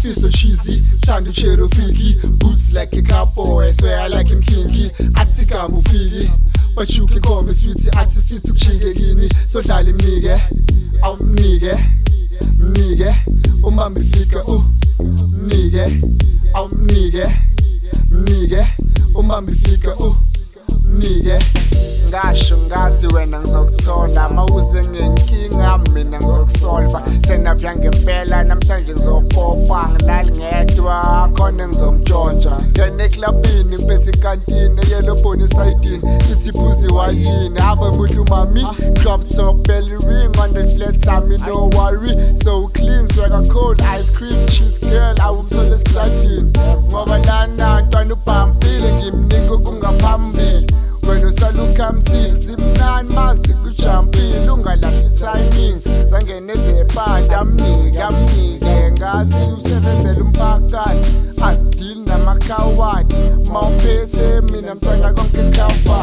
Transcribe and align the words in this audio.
feel 0.00 0.14
so 0.14 0.30
cheesy. 0.30 0.80
Trying 1.04 1.24
to 1.24 1.32
cheer 1.32 1.56
Rafiki. 1.56 2.38
Boots 2.38 2.72
like 2.72 2.92
a 2.94 3.02
cowboy, 3.02 3.70
swear 3.70 4.00
I 4.00 4.06
like 4.08 4.28
him 4.28 4.40
kinky. 4.40 4.88
Atika 5.20 5.68
Mufiki. 5.68 6.28
But 6.74 6.96
you 6.96 7.06
can 7.06 7.20
call 7.20 7.42
me 7.42 7.52
sweetie, 7.52 7.90
athi 7.98 8.20
sithi 8.20 8.50
ukushingekini 8.50 9.28
sodlala 9.48 9.90
imnike 9.90 10.40
awumnike 11.02 11.74
mnike 12.58 13.14
uma 13.62 13.90
mifika 13.90 14.44
u 14.44 14.64
mnike 15.42 16.00
awumnike 16.54 17.26
mnike 18.10 18.66
uma 19.14 19.40
mifika 19.40 19.96
u 19.96 20.16
mnike 20.84 21.38
ngasho 22.08 22.58
ngathi 22.58 23.06
wena 23.06 23.40
ngizokuthola 23.40 24.28
mawuze 24.28 24.84
ngenkinga 24.88 25.78
mina 25.78 26.20
ngizokusolva 26.20 27.00
thena 27.00 27.54
byangempela 27.54 28.39
ngene 33.20 33.28
eklabini 33.28 33.76
ngiphethe 33.76 34.10
ikantini 34.10 34.80
eyelobhoni 34.86 35.44
esayidini 35.44 36.02
ithi 36.32 36.52
phuzi 36.52 36.88
wayini? 36.88 37.58
Ave 37.60 37.96
muhle 37.96 38.18
umami 38.18 38.64
drop 39.02 39.20
top 39.28 39.56
belly 39.66 39.96
ring 40.06 40.38
on 40.40 40.52
the 40.54 40.64
flat 40.74 41.00
tummy 41.02 41.36
no 41.46 41.68
worry 41.76 42.10
so 42.36 42.68
clean 42.68 43.06
swagger 43.06 43.46
cold 43.52 43.80
ice 43.82 44.10
cream 44.16 44.46
cheese 44.48 44.78
girl 44.78 45.14
awumthole 45.20 45.74
esikladini 45.74 46.52
ngoba 46.88 47.18
lana 47.18 47.80
ntwana 47.80 48.14
ubhampile 48.14 48.92
ngimnika 48.92 49.56
kungaphambili 49.56 50.74
wena 51.08 51.26
usalukhamsile 51.26 52.34
simnani 52.34 53.14
mazi 53.14 53.54
kujampile 53.54 54.50
ungalahli 54.50 55.10
timing. 55.10 55.80
Zangene 56.06 56.52
ezebhadi 56.52 57.34
amnike 57.34 58.02
amnike 58.02 58.92
ngathi 58.92 59.44
usebenzela 59.56 60.20
umphakathi. 60.20 61.10
Asidili 61.42 62.00
namakhawadi 62.06 63.14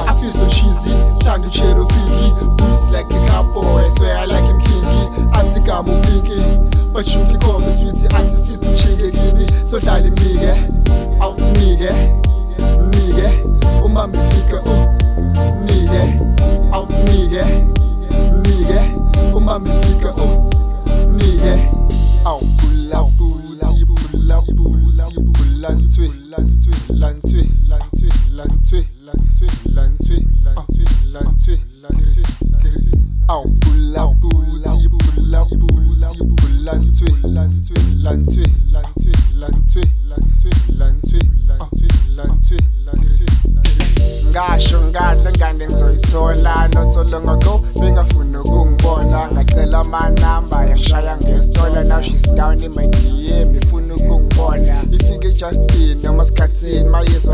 I 0.08 0.14
feel 0.20 0.32
so 0.32 0.48
cheesy, 0.52 0.92
time 1.24 1.42
to 1.44 1.50
share 1.50 1.72
a 1.72 1.86
figgy. 1.86 2.58
Boots 2.58 2.90
like 2.92 3.06
a 3.06 3.28
cowboy, 3.28 3.86
I 3.86 3.90
swear 3.90 4.18
I 4.18 4.26
like 4.26 4.44
him 4.44 4.60
kinky. 4.60 5.02
I 5.32 5.44
think 5.44 5.70
but 6.94 7.08
you 7.14 7.24
can 7.26 7.40
me. 7.60 8.37
Pulantwe 25.98 26.72
lantwe 27.02 27.42
lantwe 27.70 28.10
lantwe 28.38 28.80
lantwe 29.08 29.48
lantwe 29.76 30.18
lantwe 30.46 30.84
lantwe 31.14 31.54
lantwe 31.82 32.22
lantwe 32.52 32.92
aw 33.28 33.44
pula 33.62 34.04
pula 34.22 34.72
puti 36.10 36.24
pulantwe 36.38 37.08
lantwe 37.36 37.78
lantwe 38.04 38.44
lantwe 38.74 39.12
lantwe 39.42 39.82
lantwe 40.10 40.52
lantwe 40.80 41.20
lantwe 41.50 41.90
lantwe 42.18 42.58
lantwe 42.86 43.28
ifike 55.38 55.46
ejustin 55.46 56.02
noma 56.04 56.26
sikhathini 56.26 56.84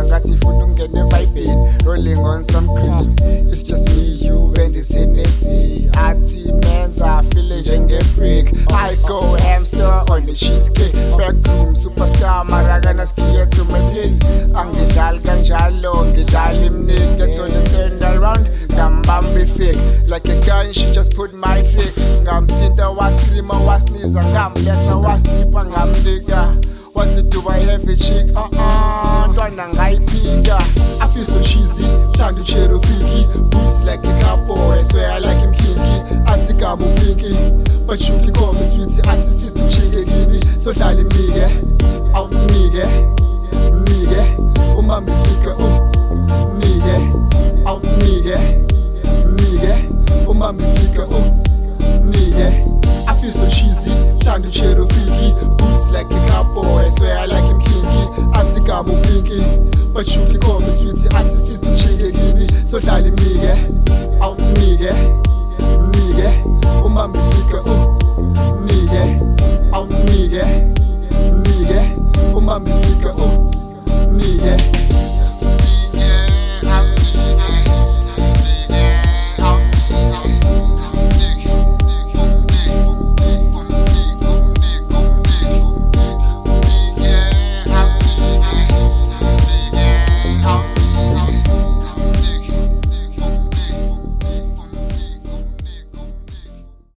ngathi 0.03 0.31
ifuna 0.33 0.65
ukungena 0.65 1.19
evibini 1.19 1.69
rolling 1.85 2.17
on 2.19 2.43
some 2.43 2.67
green 2.67 3.15
it's 3.49 3.63
just 3.63 3.87
me 3.89 4.03
you 4.25 4.53
and 4.59 4.73
this 4.75 4.93
Hennessy. 4.93 5.89
Athi 5.93 6.51
menza 6.51 7.23
feel 7.31 7.61
njenge-freak 7.61 8.51
I 8.71 8.95
go 9.07 9.21
hamster 9.45 9.85
on 10.11 10.25
the 10.25 10.33
cheesecake. 10.33 10.93
Backroom 11.17 11.75
superstar 11.75 12.43
marakana 12.45 13.05
skiya 13.05 13.49
to 13.51 13.63
my 13.65 13.79
place. 13.91 14.19
Angidlali 14.53 15.19
kanjalo 15.19 16.05
ngidlala 16.05 16.65
imniki 16.65 17.21
ethole 17.21 17.63
turn 17.69 18.03
around. 18.03 18.47
Ngambamba 18.73 19.21
ifake 19.39 20.09
like 20.09 20.25
a 20.25 20.45
gun 20.45 20.71
she 20.73 20.91
just 20.91 21.15
put 21.15 21.33
my 21.33 21.61
trick 21.61 21.93
ngamthinta 22.23 22.89
wascreama 22.89 23.53
wasniza 23.67 24.23
ngamblesa 24.25 24.95
wasdipha 24.95 25.65
ngamnika 25.65 26.55
kwazidwa 27.03 27.55
I 27.55 27.59
have 27.71 27.83
a 27.89 27.95
chick? 27.95 28.31
Uh-uh, 28.35 29.27
ntwana 29.31 29.67
ngayiphika 29.69 30.57
I 31.01 31.07
feel 31.07 31.25
so 31.25 31.39
cheesy 31.41 31.83
thanda 32.17 32.41
ucherofiki 32.41 33.27
boots 33.51 33.81
like 33.83 34.07
a 34.07 34.21
cowboy 34.23 34.83
swear 34.83 35.19
like 35.19 35.37
him 35.39 35.53
imkinki 35.53 36.23
athi 36.25 36.53
gama 36.53 36.85
upinki 36.85 37.35
but 37.85 37.99
you 38.07 38.15
can 38.19 38.33
call 38.33 38.53
me 38.53 38.63
sweetie. 38.63 39.01
Athi 39.09 39.31
sithi 39.31 39.61
ujike 39.63 40.05
kimi 40.05 40.61
sodlala 40.61 41.01
imnike 41.01 41.45
awunike 42.13 42.85
mnike 43.73 44.37
umama 44.77 45.11
ifike 45.11 45.49
umnike 45.49 46.95
awunike 47.65 48.37
mnike 49.29 49.85
umama 50.27 50.63
Oh, 50.63 51.15
oh 51.15 51.23
nigga. 52.05 52.47
Oh. 52.47 52.73
Oh, 52.75 53.09
I 53.09 53.13
feel 53.15 53.31
so 53.31 53.47
cheesy 53.49 53.91
thanda 54.23 54.47
uchero 54.47 54.82
ojuke 60.03 60.33
inkomo 60.33 60.67
sithi 60.71 61.07
athi 61.15 61.37
sithi 61.37 61.69
ujike 61.69 62.11
kimi 62.11 62.47
sodlala 62.65 63.07
imike 63.07 63.53
awunike 64.21 64.93
mnike 65.81 66.43
umbambe 66.85 67.19
ifike 67.19 67.55
uh. 67.55 67.71
Oh. 67.71 68.02